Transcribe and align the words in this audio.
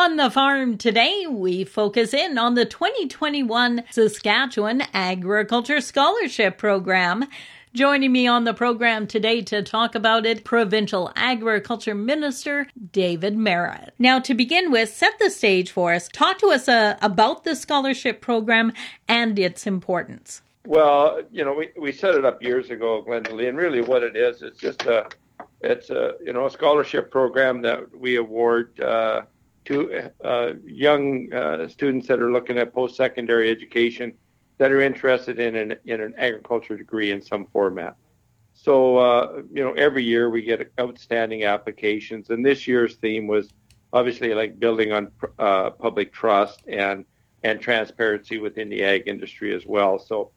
On 0.00 0.16
the 0.16 0.30
farm 0.30 0.78
today, 0.78 1.26
we 1.28 1.62
focus 1.62 2.14
in 2.14 2.38
on 2.38 2.54
the 2.54 2.64
2021 2.64 3.84
Saskatchewan 3.90 4.82
Agriculture 4.94 5.82
Scholarship 5.82 6.56
Program. 6.56 7.26
Joining 7.74 8.10
me 8.10 8.26
on 8.26 8.44
the 8.44 8.54
program 8.54 9.06
today 9.06 9.42
to 9.42 9.62
talk 9.62 9.94
about 9.94 10.24
it, 10.24 10.42
Provincial 10.42 11.12
Agriculture 11.16 11.94
Minister 11.94 12.66
David 12.92 13.36
Marit. 13.36 13.92
Now, 13.98 14.18
to 14.20 14.32
begin 14.32 14.70
with, 14.70 14.88
set 14.88 15.18
the 15.18 15.28
stage 15.28 15.70
for 15.70 15.92
us. 15.92 16.08
Talk 16.08 16.38
to 16.38 16.46
us 16.46 16.66
uh, 16.66 16.96
about 17.02 17.44
the 17.44 17.54
scholarship 17.54 18.22
program 18.22 18.72
and 19.06 19.38
its 19.38 19.66
importance. 19.66 20.40
Well, 20.64 21.20
you 21.30 21.44
know, 21.44 21.52
we, 21.52 21.72
we 21.78 21.92
set 21.92 22.14
it 22.14 22.24
up 22.24 22.42
years 22.42 22.70
ago, 22.70 23.04
Glendalee, 23.06 23.50
and 23.50 23.58
really 23.58 23.82
what 23.82 24.02
it 24.02 24.16
is, 24.16 24.40
it's 24.40 24.58
just 24.58 24.80
a, 24.86 25.10
it's 25.60 25.90
a, 25.90 26.14
you 26.24 26.32
know, 26.32 26.46
a 26.46 26.50
scholarship 26.50 27.10
program 27.10 27.60
that 27.60 27.94
we 27.94 28.16
award 28.16 28.80
uh, 28.80 29.24
to 29.70 30.10
uh, 30.24 30.52
young 30.64 31.32
uh, 31.32 31.68
students 31.68 32.08
that 32.08 32.20
are 32.20 32.32
looking 32.32 32.58
at 32.58 32.74
post-secondary 32.74 33.50
education 33.50 34.12
that 34.58 34.72
are 34.72 34.80
interested 34.80 35.38
in 35.38 35.54
an, 35.54 35.76
in 35.86 36.00
an 36.00 36.12
agriculture 36.18 36.76
degree 36.76 37.12
in 37.12 37.22
some 37.22 37.46
format. 37.46 37.96
So, 38.52 38.98
uh, 38.98 39.42
you 39.52 39.62
know, 39.62 39.72
every 39.72 40.04
year 40.04 40.28
we 40.28 40.42
get 40.42 40.72
outstanding 40.78 41.44
applications, 41.44 42.30
and 42.30 42.44
this 42.44 42.66
year's 42.66 42.96
theme 42.96 43.26
was 43.26 43.48
obviously 43.92 44.34
like 44.34 44.58
building 44.58 44.92
on 44.92 45.12
uh, 45.38 45.70
public 45.70 46.12
trust 46.12 46.62
and 46.68 47.04
and 47.42 47.58
transparency 47.58 48.36
within 48.36 48.68
the 48.68 48.84
ag 48.84 49.04
industry 49.06 49.54
as 49.54 49.64
well. 49.64 49.98
So, 49.98 50.32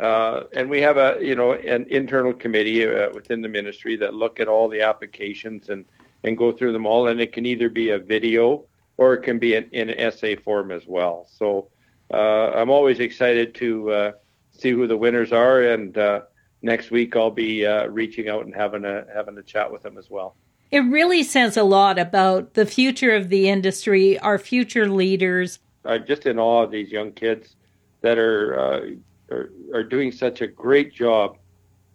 uh, 0.00 0.44
and 0.52 0.68
we 0.68 0.80
have 0.80 0.96
a 0.96 1.18
you 1.20 1.36
know 1.36 1.52
an 1.52 1.86
internal 1.90 2.32
committee 2.32 2.84
uh, 2.84 3.10
within 3.14 3.40
the 3.40 3.48
ministry 3.48 3.94
that 3.96 4.14
look 4.14 4.40
at 4.40 4.48
all 4.48 4.68
the 4.68 4.80
applications 4.80 5.68
and 5.68 5.84
and 6.24 6.36
go 6.36 6.50
through 6.50 6.72
them 6.72 6.86
all, 6.86 7.06
and 7.06 7.20
it 7.20 7.32
can 7.32 7.46
either 7.46 7.68
be 7.68 7.90
a 7.90 7.98
video 7.98 8.64
or 9.00 9.14
it 9.14 9.22
can 9.22 9.38
be 9.38 9.54
in, 9.54 9.64
in 9.72 9.88
an 9.88 9.98
essay 9.98 10.36
form 10.36 10.70
as 10.70 10.82
well. 10.86 11.26
So 11.34 11.68
uh, 12.12 12.50
I'm 12.50 12.68
always 12.68 13.00
excited 13.00 13.54
to 13.54 13.90
uh, 13.90 14.12
see 14.52 14.72
who 14.72 14.86
the 14.86 14.96
winners 14.96 15.32
are, 15.32 15.62
and 15.62 15.96
uh, 15.96 16.20
next 16.60 16.90
week 16.90 17.16
I'll 17.16 17.30
be 17.30 17.66
reaching 17.88 18.28
out 18.28 18.44
and 18.44 18.54
having 18.54 18.84
a 18.84 19.06
having 19.14 19.38
a 19.38 19.42
chat 19.42 19.72
with 19.72 19.82
them 19.82 19.96
as 19.96 20.10
well. 20.10 20.36
It 20.70 20.80
really 20.80 21.22
says 21.22 21.56
a 21.56 21.64
lot 21.64 21.98
about 21.98 22.52
the 22.52 22.66
future 22.66 23.14
of 23.16 23.30
the 23.30 23.48
industry, 23.48 24.18
our 24.18 24.38
future 24.38 24.86
leaders. 24.86 25.60
I'm 25.86 26.06
just 26.06 26.26
in 26.26 26.38
awe 26.38 26.64
of 26.64 26.70
these 26.70 26.92
young 26.92 27.12
kids 27.12 27.56
that 28.02 28.18
are 28.18 28.58
uh, 28.58 29.34
are, 29.34 29.50
are, 29.74 29.82
doing 29.82 30.12
such 30.12 30.42
a 30.42 30.46
great 30.46 30.92
job 30.92 31.38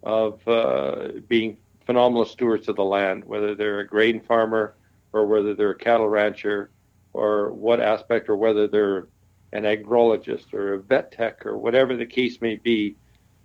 of 0.02 0.46
uh, 0.48 1.08
being 1.28 1.56
phenomenal 1.86 2.24
stewards 2.24 2.68
of 2.68 2.74
the 2.74 2.84
land, 2.84 3.24
whether 3.24 3.54
they're 3.54 3.78
a 3.78 3.86
grain 3.86 4.20
farmer 4.20 4.74
or 5.12 5.24
whether 5.24 5.54
they're 5.54 5.70
a 5.70 5.78
cattle 5.78 6.08
rancher 6.08 6.70
or 7.16 7.50
what 7.52 7.80
aspect 7.80 8.28
or 8.28 8.36
whether 8.36 8.68
they're 8.68 9.08
an 9.52 9.62
agrologist 9.62 10.52
or 10.52 10.74
a 10.74 10.78
vet 10.78 11.10
tech 11.10 11.46
or 11.46 11.56
whatever 11.56 11.96
the 11.96 12.06
case 12.06 12.40
may 12.40 12.56
be 12.56 12.94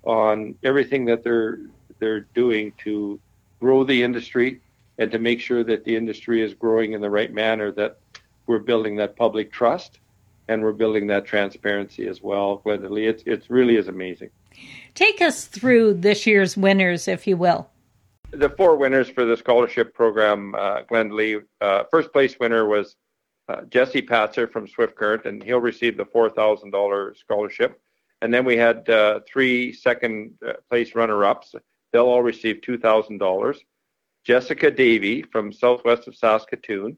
on 0.04 0.56
everything 0.64 1.06
that 1.06 1.24
they're 1.24 1.60
they're 2.00 2.22
doing 2.34 2.74
to 2.84 3.20
grow 3.60 3.84
the 3.84 4.04
industry 4.04 4.60
and 4.98 5.12
to 5.12 5.20
make 5.20 5.40
sure 5.40 5.64
that 5.64 5.86
the 5.86 5.96
industry 5.96 6.42
is 6.42 6.54
growing 6.54 6.94
in 6.94 7.02
the 7.02 7.10
right 7.10 7.32
manner 7.34 7.72
that 7.72 7.98
we're 8.48 8.60
building 8.60 8.96
that 8.98 9.16
public 9.16 9.52
trust 9.52 10.00
and 10.48 10.62
we're 10.62 10.74
building 10.74 11.08
that 11.08 11.26
transparency 11.26 12.08
as 12.08 12.22
well 12.22 12.62
Glendalee. 12.66 13.08
It's 13.08 13.24
it 13.26 13.46
really 13.50 13.78
is 13.78 13.88
amazing. 13.88 14.32
Take 14.96 15.22
us 15.22 15.46
through 15.46 15.94
this 15.94 16.28
year's 16.28 16.58
winners, 16.58 17.08
if 17.08 17.26
you 17.26 17.38
will. 17.38 17.70
The 18.32 18.50
four 18.50 18.76
winners 18.76 19.10
for 19.10 19.24
the 19.24 19.38
scholarship 19.38 19.94
program, 19.94 20.56
uh, 20.56 20.84
Glendalee. 20.84 21.42
Uh, 21.62 21.84
first 21.90 22.12
place 22.12 22.38
winner 22.40 22.66
was 22.66 22.96
uh, 23.52 23.62
Jesse 23.66 24.02
Patzer 24.02 24.52
from 24.52 24.68
Swift 24.68 24.96
Current, 24.96 25.26
and 25.26 25.44
he'll 25.44 25.60
receive 25.60 25.98
the 25.98 26.06
$4,000 26.06 27.18
scholarship. 27.18 27.82
And 28.22 28.34
then 28.34 28.46
we 28.46 28.56
had 28.56 28.88
uh, 28.90 29.22
three 29.28 29.74
second 29.74 30.34
uh, 30.48 30.54
place 30.70 30.96
runner 30.96 31.26
ups. 31.26 31.56
They'll 31.92 32.06
all 32.06 32.24
receive 32.24 32.62
$2,000. 32.62 33.58
Jessica 34.24 34.70
Davy 34.70 35.24
from 35.24 35.52
southwest 35.52 36.08
of 36.08 36.16
Saskatoon, 36.16 36.98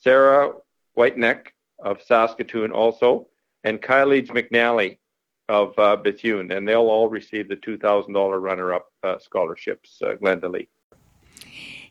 Sarah 0.00 0.52
Whiteneck 0.94 1.54
of 1.78 2.02
Saskatoon 2.02 2.72
also, 2.72 3.28
and 3.62 3.80
Kylie 3.80 4.26
McNally 4.26 4.98
of 5.48 5.78
uh, 5.78 5.96
Bethune, 5.96 6.50
and 6.50 6.66
they'll 6.66 6.88
all 6.88 7.08
receive 7.08 7.48
the 7.48 7.56
$2,000 7.56 8.42
runner 8.42 8.74
up 8.74 8.86
uh, 9.04 9.18
scholarships, 9.18 10.00
uh, 10.02 10.14
Glendalee 10.20 10.66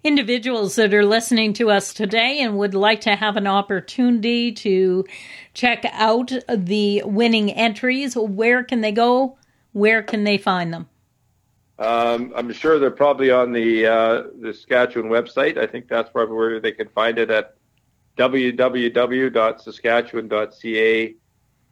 individuals 0.03 0.75
that 0.75 0.93
are 0.93 1.05
listening 1.05 1.53
to 1.53 1.69
us 1.69 1.93
today 1.93 2.39
and 2.39 2.57
would 2.57 2.73
like 2.73 3.01
to 3.01 3.15
have 3.15 3.37
an 3.37 3.47
opportunity 3.47 4.51
to 4.51 5.05
check 5.53 5.85
out 5.91 6.31
the 6.47 7.03
winning 7.05 7.51
entries, 7.51 8.15
where 8.15 8.63
can 8.63 8.81
they 8.81 8.91
go? 8.91 9.37
Where 9.73 10.01
can 10.01 10.23
they 10.23 10.37
find 10.37 10.73
them? 10.73 10.87
Um, 11.77 12.33
I'm 12.35 12.51
sure 12.51 12.79
they're 12.79 12.89
probably 12.91 13.31
on 13.31 13.53
the 13.53 13.87
uh, 13.87 14.23
the 14.41 14.53
Saskatchewan 14.53 15.09
website. 15.09 15.57
I 15.57 15.65
think 15.65 15.87
that's 15.87 16.09
probably 16.09 16.35
where 16.35 16.59
they 16.59 16.73
can 16.73 16.89
find 16.89 17.17
it 17.17 17.31
at 17.31 17.55
www.saskatchewan.ca 18.17 21.15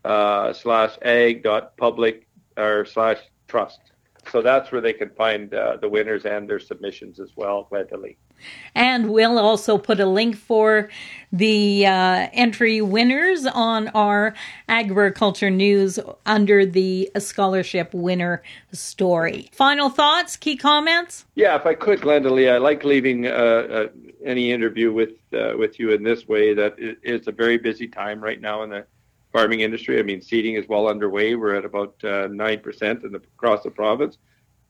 uh, 0.05 0.53
slash 0.53 0.97
ag 1.01 1.43
dot 1.43 1.75
public 1.75 2.25
or 2.55 2.85
slash 2.85 3.17
trust. 3.49 3.81
So 4.31 4.41
that's 4.41 4.71
where 4.71 4.81
they 4.81 4.93
can 4.93 5.09
find 5.11 5.53
uh, 5.53 5.77
the 5.77 5.89
winners 5.89 6.25
and 6.25 6.49
their 6.49 6.59
submissions 6.59 7.19
as 7.19 7.31
well, 7.35 7.67
readily. 7.71 8.17
And 8.75 9.09
we'll 9.09 9.39
also 9.39 9.77
put 9.77 9.99
a 9.99 10.05
link 10.05 10.35
for 10.35 10.89
the 11.31 11.85
uh, 11.85 12.27
entry 12.33 12.81
winners 12.81 13.45
on 13.45 13.87
our 13.89 14.35
agriculture 14.69 15.49
news 15.49 15.99
under 16.25 16.65
the 16.65 17.09
scholarship 17.17 17.93
winner 17.93 18.43
story. 18.71 19.49
Final 19.53 19.89
thoughts, 19.89 20.37
key 20.37 20.55
comments? 20.55 21.25
Yeah, 21.35 21.55
if 21.55 21.65
I 21.65 21.73
could, 21.73 22.01
Glendalee, 22.01 22.51
I 22.51 22.57
like 22.57 22.83
leaving 22.83 23.25
uh, 23.25 23.29
uh, 23.29 23.87
any 24.23 24.51
interview 24.51 24.93
with 24.93 25.13
uh, 25.33 25.53
with 25.57 25.79
you 25.79 25.91
in 25.91 26.03
this 26.03 26.27
way. 26.27 26.53
That 26.53 26.75
it's 26.77 27.27
a 27.27 27.31
very 27.31 27.57
busy 27.57 27.87
time 27.87 28.23
right 28.23 28.39
now 28.39 28.63
in 28.63 28.69
the 28.69 28.85
farming 29.37 29.59
industry. 29.59 29.99
I 29.99 30.01
mean, 30.01 30.19
seeding 30.19 30.55
is 30.55 30.67
well 30.67 30.87
underway. 30.87 31.35
We're 31.35 31.53
at 31.53 31.63
about 31.63 31.93
uh, 32.03 32.27
nine 32.31 32.59
percent 32.59 33.03
across 33.03 33.61
the 33.61 33.69
province, 33.69 34.17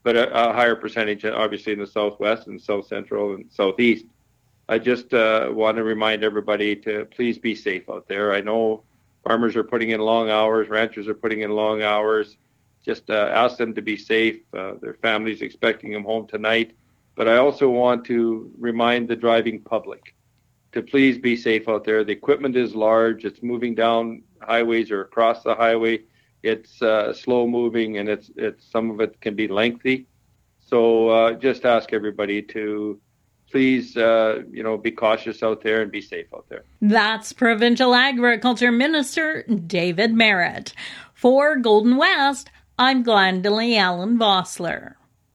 but 0.03 0.17
a, 0.17 0.49
a, 0.49 0.51
higher 0.51 0.75
percentage, 0.75 1.23
obviously, 1.23 1.71
in 1.71 1.79
the 1.79 1.87
southwest 1.87 2.47
and 2.47 2.61
south 2.61 2.87
central 2.87 3.35
and 3.35 3.45
southeast. 3.49 4.05
I 4.67 4.77
just 4.77 5.13
uh, 5.13 5.49
want 5.53 5.77
to 5.77 5.83
remind 5.83 6.25
everybody 6.25 6.75
to 6.87 7.05
please 7.15 7.37
be 7.37 7.55
safe 7.55 7.89
out 7.89 8.09
there. 8.09 8.33
I 8.33 8.41
know 8.41 8.83
farmers 9.23 9.55
are 9.55 9.63
putting 9.63 9.91
in 9.91 10.01
long 10.01 10.29
hours, 10.29 10.67
ranchers 10.67 11.07
are 11.07 11.13
putting 11.23 11.43
in 11.43 11.51
long 11.51 11.81
hours. 11.81 12.35
Just 12.83 13.09
uh, 13.09 13.29
ask 13.43 13.55
them 13.55 13.73
to 13.73 13.81
be 13.81 13.95
safe. 13.95 14.41
Uh, 14.53 14.73
their 14.81 14.95
families 14.95 15.41
expecting 15.41 15.93
them 15.93 16.03
home 16.03 16.27
tonight. 16.27 16.75
But 17.15 17.29
I 17.29 17.37
also 17.37 17.69
want 17.69 18.03
to 18.07 18.51
remind 18.59 19.07
the 19.07 19.15
driving 19.15 19.61
public 19.61 20.13
to 20.73 20.81
please 20.81 21.17
be 21.17 21.37
safe 21.37 21.69
out 21.69 21.85
there. 21.85 22.03
The 22.03 22.11
equipment 22.11 22.57
is 22.57 22.75
large. 22.75 23.23
It's 23.23 23.41
moving 23.41 23.73
down 23.73 24.23
highways 24.41 24.91
or 24.91 25.01
across 25.01 25.43
the 25.43 25.55
highway. 25.55 26.01
It's 26.43 26.81
uh, 26.81 27.13
slow 27.13 27.47
moving 27.47 27.97
and 27.97 28.07
it's 28.07 28.29
it's 28.35 28.65
some 28.69 28.91
of 28.91 29.01
it 29.01 29.19
can 29.21 29.35
be 29.35 29.47
lengthy. 29.47 30.07
So 30.59 31.09
uh, 31.09 31.33
just 31.33 31.65
ask 31.65 31.93
everybody 31.93 32.41
to 32.41 32.99
please 33.51 33.95
uh, 33.97 34.43
you 34.51 34.63
know 34.63 34.77
be 34.77 34.91
cautious 34.91 35.41
out 35.43 35.61
there 35.61 35.81
and 35.81 35.91
be 35.91 36.01
safe 36.01 36.27
out 36.33 36.45
there. 36.49 36.63
That's 36.81 37.33
Provincial 37.33 37.95
Agriculture 37.95 38.71
Minister 38.71 39.43
David 39.43 40.13
Marit. 40.13 40.73
For 41.13 41.55
Golden 41.57 41.97
West, 41.97 42.49
I'm 42.77 43.03
Glendalee 43.03 43.77
Allen 43.77 44.19
Vossler. 44.19 44.93